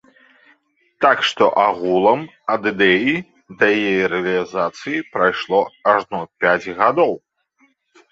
Так 1.03 1.17
што 1.29 1.43
агулам 1.65 2.23
ад 2.53 2.61
ідэі 2.71 3.13
да 3.59 3.67
яе 3.89 4.07
рэалізацыі 4.13 5.03
прайшло 5.17 5.61
ажно 5.93 6.19
пяць 6.45 6.67
гадоў. 6.81 7.13